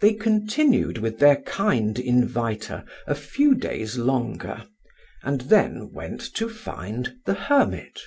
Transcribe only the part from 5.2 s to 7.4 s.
and then went to find the